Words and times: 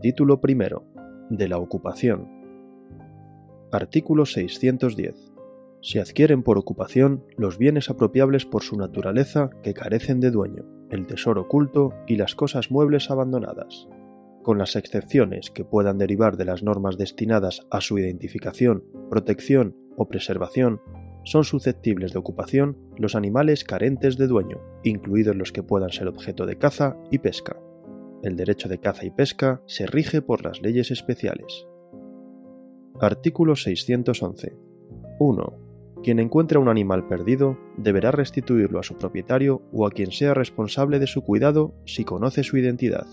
Título 0.00 0.40
primero. 0.40 0.86
De 1.28 1.46
la 1.46 1.58
ocupación. 1.58 2.26
Artículo 3.70 4.24
610. 4.24 5.30
Se 5.82 6.00
adquieren 6.00 6.42
por 6.42 6.56
ocupación 6.56 7.22
los 7.36 7.58
bienes 7.58 7.90
apropiables 7.90 8.46
por 8.46 8.62
su 8.62 8.78
naturaleza 8.78 9.50
que 9.62 9.74
carecen 9.74 10.20
de 10.20 10.30
dueño, 10.30 10.64
el 10.88 11.06
tesoro 11.06 11.42
oculto 11.42 11.92
y 12.06 12.16
las 12.16 12.34
cosas 12.34 12.70
muebles 12.70 13.10
abandonadas. 13.10 13.88
Con 14.42 14.56
las 14.56 14.74
excepciones 14.74 15.50
que 15.50 15.66
puedan 15.66 15.98
derivar 15.98 16.38
de 16.38 16.46
las 16.46 16.62
normas 16.62 16.96
destinadas 16.96 17.66
a 17.70 17.82
su 17.82 17.98
identificación, 17.98 18.84
protección 19.10 19.76
o 19.98 20.08
preservación, 20.08 20.80
son 21.24 21.44
susceptibles 21.44 22.14
de 22.14 22.20
ocupación 22.20 22.78
los 22.96 23.14
animales 23.14 23.64
carentes 23.64 24.16
de 24.16 24.28
dueño, 24.28 24.62
incluidos 24.82 25.36
los 25.36 25.52
que 25.52 25.62
puedan 25.62 25.90
ser 25.90 26.08
objeto 26.08 26.46
de 26.46 26.56
caza 26.56 26.96
y 27.10 27.18
pesca. 27.18 27.58
El 28.22 28.36
derecho 28.36 28.68
de 28.68 28.78
caza 28.78 29.06
y 29.06 29.10
pesca 29.10 29.62
se 29.66 29.86
rige 29.86 30.20
por 30.20 30.44
las 30.44 30.60
leyes 30.60 30.90
especiales. 30.90 31.66
Artículo 33.00 33.56
611. 33.56 34.58
1. 35.18 35.58
Quien 36.02 36.18
encuentre 36.18 36.58
un 36.58 36.68
animal 36.68 37.08
perdido 37.08 37.58
deberá 37.78 38.10
restituirlo 38.10 38.78
a 38.78 38.82
su 38.82 38.98
propietario 38.98 39.62
o 39.72 39.86
a 39.86 39.90
quien 39.90 40.12
sea 40.12 40.34
responsable 40.34 40.98
de 40.98 41.06
su 41.06 41.22
cuidado 41.22 41.74
si 41.86 42.04
conoce 42.04 42.42
su 42.42 42.58
identidad. 42.58 43.06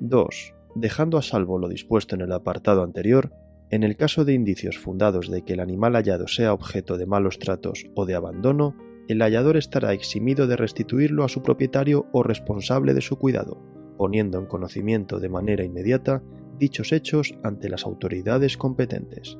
2. 0.00 0.54
Dejando 0.74 1.16
a 1.16 1.22
salvo 1.22 1.58
lo 1.58 1.68
dispuesto 1.68 2.14
en 2.14 2.20
el 2.20 2.32
apartado 2.32 2.82
anterior, 2.82 3.32
en 3.70 3.84
el 3.84 3.96
caso 3.96 4.26
de 4.26 4.34
indicios 4.34 4.78
fundados 4.78 5.30
de 5.30 5.42
que 5.42 5.54
el 5.54 5.60
animal 5.60 5.94
hallado 5.94 6.28
sea 6.28 6.52
objeto 6.52 6.98
de 6.98 7.06
malos 7.06 7.38
tratos 7.38 7.86
o 7.94 8.04
de 8.04 8.14
abandono, 8.14 8.76
el 9.08 9.22
hallador 9.22 9.56
estará 9.56 9.94
eximido 9.94 10.46
de 10.46 10.56
restituirlo 10.56 11.24
a 11.24 11.30
su 11.30 11.42
propietario 11.42 12.06
o 12.12 12.22
responsable 12.22 12.92
de 12.92 13.00
su 13.00 13.18
cuidado, 13.18 13.71
poniendo 14.02 14.40
en 14.40 14.46
conocimiento 14.46 15.20
de 15.20 15.28
manera 15.28 15.62
inmediata 15.62 16.24
dichos 16.58 16.90
hechos 16.90 17.38
ante 17.44 17.68
las 17.68 17.84
autoridades 17.84 18.56
competentes. 18.56 19.38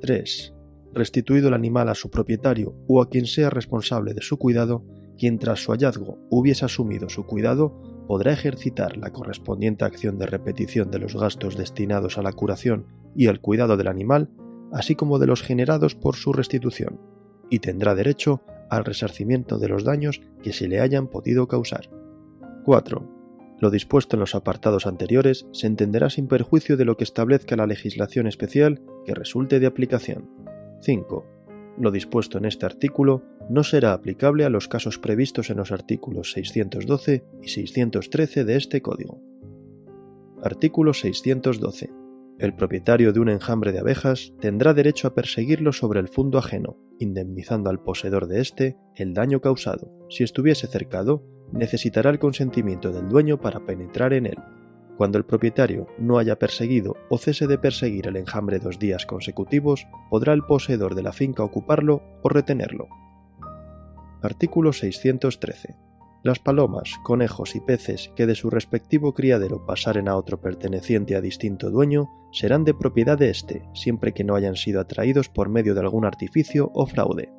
3. 0.00 0.52
Restituido 0.92 1.46
el 1.46 1.54
animal 1.54 1.88
a 1.88 1.94
su 1.94 2.10
propietario 2.10 2.74
o 2.88 3.02
a 3.02 3.08
quien 3.08 3.26
sea 3.26 3.50
responsable 3.50 4.12
de 4.12 4.20
su 4.20 4.36
cuidado, 4.36 4.82
quien 5.16 5.38
tras 5.38 5.60
su 5.62 5.70
hallazgo 5.70 6.18
hubiese 6.28 6.64
asumido 6.64 7.08
su 7.08 7.24
cuidado 7.24 7.80
podrá 8.08 8.32
ejercitar 8.32 8.96
la 8.96 9.12
correspondiente 9.12 9.84
acción 9.84 10.18
de 10.18 10.26
repetición 10.26 10.90
de 10.90 10.98
los 10.98 11.14
gastos 11.14 11.56
destinados 11.56 12.18
a 12.18 12.22
la 12.22 12.32
curación 12.32 12.86
y 13.14 13.28
al 13.28 13.40
cuidado 13.40 13.76
del 13.76 13.86
animal, 13.86 14.28
así 14.72 14.96
como 14.96 15.20
de 15.20 15.28
los 15.28 15.40
generados 15.40 15.94
por 15.94 16.16
su 16.16 16.32
restitución, 16.32 17.00
y 17.48 17.60
tendrá 17.60 17.94
derecho 17.94 18.42
al 18.70 18.84
resarcimiento 18.84 19.58
de 19.58 19.68
los 19.68 19.84
daños 19.84 20.20
que 20.42 20.52
se 20.52 20.66
le 20.66 20.80
hayan 20.80 21.06
podido 21.06 21.46
causar. 21.46 21.88
4. 22.64 23.19
Lo 23.60 23.70
dispuesto 23.70 24.16
en 24.16 24.20
los 24.20 24.34
apartados 24.34 24.86
anteriores 24.86 25.46
se 25.52 25.66
entenderá 25.66 26.08
sin 26.08 26.28
perjuicio 26.28 26.78
de 26.78 26.86
lo 26.86 26.96
que 26.96 27.04
establezca 27.04 27.56
la 27.56 27.66
legislación 27.66 28.26
especial 28.26 28.80
que 29.04 29.14
resulte 29.14 29.60
de 29.60 29.66
aplicación. 29.66 30.30
5. 30.80 31.26
Lo 31.78 31.90
dispuesto 31.90 32.38
en 32.38 32.46
este 32.46 32.64
artículo 32.64 33.22
no 33.50 33.62
será 33.62 33.92
aplicable 33.92 34.46
a 34.46 34.50
los 34.50 34.66
casos 34.66 34.98
previstos 34.98 35.50
en 35.50 35.58
los 35.58 35.72
artículos 35.72 36.32
612 36.32 37.24
y 37.42 37.48
613 37.48 38.44
de 38.44 38.56
este 38.56 38.80
Código. 38.80 39.20
Artículo 40.42 40.94
612. 40.94 41.90
El 42.38 42.54
propietario 42.54 43.12
de 43.12 43.20
un 43.20 43.28
enjambre 43.28 43.72
de 43.72 43.80
abejas 43.80 44.32
tendrá 44.40 44.72
derecho 44.72 45.06
a 45.06 45.14
perseguirlo 45.14 45.74
sobre 45.74 46.00
el 46.00 46.08
fondo 46.08 46.38
ajeno, 46.38 46.78
indemnizando 46.98 47.68
al 47.68 47.82
poseedor 47.82 48.26
de 48.26 48.40
éste 48.40 48.78
el 48.96 49.12
daño 49.12 49.42
causado. 49.42 49.92
Si 50.08 50.24
estuviese 50.24 50.66
cercado, 50.66 51.22
necesitará 51.52 52.10
el 52.10 52.18
consentimiento 52.18 52.92
del 52.92 53.08
dueño 53.08 53.40
para 53.40 53.60
penetrar 53.60 54.12
en 54.12 54.26
él. 54.26 54.38
Cuando 54.96 55.16
el 55.16 55.24
propietario 55.24 55.86
no 55.98 56.18
haya 56.18 56.38
perseguido 56.38 56.96
o 57.08 57.16
cese 57.16 57.46
de 57.46 57.56
perseguir 57.56 58.06
el 58.06 58.16
enjambre 58.16 58.58
dos 58.58 58.78
días 58.78 59.06
consecutivos, 59.06 59.86
podrá 60.10 60.34
el 60.34 60.42
poseedor 60.42 60.94
de 60.94 61.02
la 61.02 61.12
finca 61.12 61.42
ocuparlo 61.42 62.02
o 62.22 62.28
retenerlo. 62.28 62.88
Artículo 64.22 64.74
613. 64.74 65.76
Las 66.22 66.38
palomas, 66.38 66.90
conejos 67.02 67.56
y 67.56 67.60
peces 67.60 68.12
que 68.14 68.26
de 68.26 68.34
su 68.34 68.50
respectivo 68.50 69.14
criadero 69.14 69.64
pasaren 69.64 70.06
a 70.06 70.16
otro 70.16 70.38
perteneciente 70.42 71.16
a 71.16 71.22
distinto 71.22 71.70
dueño 71.70 72.10
serán 72.30 72.64
de 72.64 72.74
propiedad 72.74 73.16
de 73.16 73.30
éste, 73.30 73.62
siempre 73.72 74.12
que 74.12 74.22
no 74.22 74.34
hayan 74.34 74.56
sido 74.56 74.82
atraídos 74.82 75.30
por 75.30 75.48
medio 75.48 75.72
de 75.72 75.80
algún 75.80 76.04
artificio 76.04 76.70
o 76.74 76.84
fraude. 76.84 77.32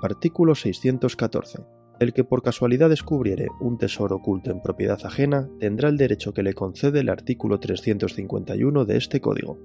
Artículo 0.00 0.54
614. 0.54 1.75
El 1.98 2.12
que 2.12 2.24
por 2.24 2.42
casualidad 2.42 2.90
descubriere 2.90 3.48
un 3.60 3.78
tesoro 3.78 4.16
oculto 4.16 4.50
en 4.50 4.60
propiedad 4.60 4.98
ajena 5.04 5.48
tendrá 5.58 5.88
el 5.88 5.96
derecho 5.96 6.34
que 6.34 6.42
le 6.42 6.54
concede 6.54 7.00
el 7.00 7.08
artículo 7.08 7.58
351 7.58 8.84
de 8.84 8.96
este 8.96 9.20
Código. 9.20 9.58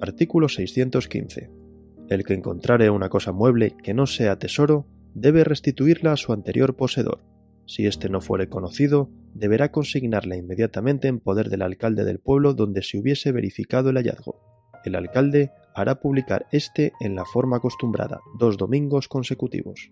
Artículo 0.00 0.48
615 0.48 1.66
el 2.08 2.24
que 2.24 2.34
encontrare 2.34 2.90
una 2.90 3.08
cosa 3.08 3.32
mueble 3.32 3.76
que 3.82 3.94
no 3.94 4.06
sea 4.06 4.38
tesoro 4.38 4.86
debe 5.14 5.44
restituirla 5.44 6.12
a 6.12 6.16
su 6.16 6.32
anterior 6.32 6.76
poseedor. 6.76 7.24
Si 7.66 7.86
éste 7.86 8.08
no 8.08 8.20
fuere 8.20 8.48
conocido, 8.48 9.10
deberá 9.34 9.72
consignarla 9.72 10.36
inmediatamente 10.36 11.08
en 11.08 11.18
poder 11.18 11.48
del 11.50 11.62
alcalde 11.62 12.04
del 12.04 12.20
pueblo 12.20 12.54
donde 12.54 12.82
se 12.82 12.98
hubiese 12.98 13.32
verificado 13.32 13.90
el 13.90 13.96
hallazgo. 13.96 14.40
El 14.84 14.94
alcalde 14.94 15.50
hará 15.74 16.00
publicar 16.00 16.46
éste 16.52 16.92
en 17.00 17.16
la 17.16 17.24
forma 17.24 17.56
acostumbrada, 17.56 18.20
dos 18.38 18.56
domingos 18.56 19.08
consecutivos. 19.08 19.90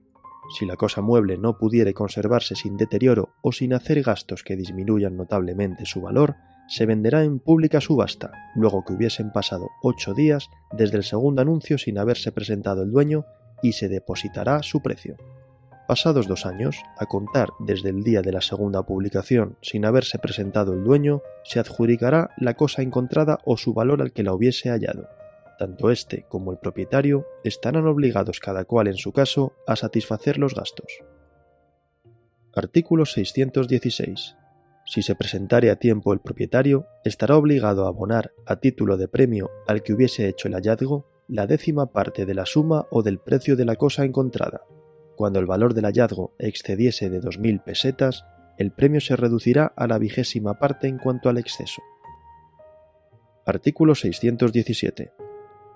Si 0.50 0.66
la 0.66 0.76
cosa 0.76 1.00
mueble 1.00 1.38
no 1.38 1.58
pudiere 1.58 1.94
conservarse 1.94 2.54
sin 2.54 2.76
deterioro 2.76 3.30
o 3.42 3.52
sin 3.52 3.72
hacer 3.72 4.02
gastos 4.02 4.42
que 4.42 4.56
disminuyan 4.56 5.16
notablemente 5.16 5.86
su 5.86 6.00
valor, 6.02 6.36
se 6.68 6.86
venderá 6.86 7.24
en 7.24 7.40
pública 7.40 7.80
subasta, 7.80 8.32
luego 8.54 8.84
que 8.84 8.94
hubiesen 8.94 9.32
pasado 9.32 9.68
ocho 9.82 10.14
días 10.14 10.48
desde 10.72 10.96
el 10.96 11.04
segundo 11.04 11.42
anuncio 11.42 11.78
sin 11.78 11.98
haberse 11.98 12.32
presentado 12.32 12.82
el 12.82 12.90
dueño 12.90 13.24
y 13.62 13.72
se 13.72 13.88
depositará 13.88 14.62
su 14.62 14.80
precio. 14.80 15.16
Pasados 15.86 16.26
dos 16.26 16.46
años, 16.46 16.82
a 16.98 17.04
contar 17.04 17.50
desde 17.58 17.90
el 17.90 18.02
día 18.02 18.22
de 18.22 18.32
la 18.32 18.40
segunda 18.40 18.84
publicación 18.84 19.58
sin 19.60 19.84
haberse 19.84 20.18
presentado 20.18 20.72
el 20.72 20.82
dueño, 20.82 21.20
se 21.44 21.60
adjudicará 21.60 22.30
la 22.38 22.54
cosa 22.54 22.80
encontrada 22.80 23.38
o 23.44 23.58
su 23.58 23.74
valor 23.74 24.00
al 24.00 24.12
que 24.12 24.22
la 24.22 24.32
hubiese 24.32 24.70
hallado. 24.70 25.08
Tanto 25.58 25.90
éste 25.90 26.26
como 26.28 26.52
el 26.52 26.58
propietario 26.58 27.26
estarán 27.44 27.86
obligados 27.86 28.40
cada 28.40 28.64
cual 28.64 28.88
en 28.88 28.96
su 28.96 29.12
caso 29.12 29.52
a 29.66 29.76
satisfacer 29.76 30.38
los 30.38 30.54
gastos. 30.54 31.00
Artículo 32.54 33.04
616. 33.04 34.36
Si 34.86 35.02
se 35.02 35.14
presentare 35.14 35.70
a 35.70 35.76
tiempo 35.76 36.12
el 36.12 36.20
propietario, 36.20 36.86
estará 37.04 37.36
obligado 37.36 37.86
a 37.86 37.88
abonar 37.88 38.32
a 38.46 38.56
título 38.56 38.96
de 38.96 39.08
premio 39.08 39.50
al 39.66 39.82
que 39.82 39.94
hubiese 39.94 40.28
hecho 40.28 40.48
el 40.48 40.54
hallazgo 40.54 41.06
la 41.26 41.46
décima 41.46 41.86
parte 41.86 42.26
de 42.26 42.34
la 42.34 42.44
suma 42.44 42.86
o 42.90 43.02
del 43.02 43.18
precio 43.18 43.56
de 43.56 43.64
la 43.64 43.76
cosa 43.76 44.04
encontrada. 44.04 44.62
Cuando 45.16 45.38
el 45.38 45.46
valor 45.46 45.72
del 45.72 45.86
hallazgo 45.86 46.34
excediese 46.38 47.08
de 47.08 47.20
2.000 47.20 47.62
pesetas, 47.64 48.24
el 48.58 48.72
premio 48.72 49.00
se 49.00 49.16
reducirá 49.16 49.72
a 49.76 49.86
la 49.86 49.98
vigésima 49.98 50.58
parte 50.58 50.86
en 50.86 50.98
cuanto 50.98 51.28
al 51.28 51.38
exceso. 51.38 51.82
Artículo 53.46 53.94
617. 53.94 55.23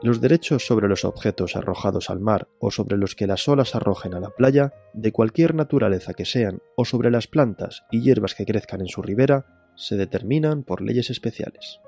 Los 0.01 0.21
derechos 0.21 0.65
sobre 0.65 0.87
los 0.87 1.05
objetos 1.05 1.57
arrojados 1.57 2.09
al 2.09 2.21
mar 2.21 2.47
o 2.61 2.71
sobre 2.71 2.97
los 2.97 3.17
que 3.17 3.27
las 3.27 3.49
olas 3.49 3.75
arrojen 3.75 4.15
a 4.15 4.21
la 4.21 4.31
playa, 4.31 4.73
de 4.95 5.11
cualquier 5.11 5.57
naturaleza 5.57 6.15
que 6.15 6.25
sean, 6.25 6.63
o 6.77 6.85
sobre 6.85 7.11
las 7.11 7.27
plantas 7.27 7.83
y 7.91 8.01
hierbas 8.03 8.37
que 8.37 8.47
crezcan 8.47 8.81
en 8.81 8.87
su 8.87 9.03
ribera, 9.03 9.73
se 9.75 9.97
determinan 9.97 10.63
por 10.63 10.83
leyes 10.83 11.11
especiales. 11.11 11.81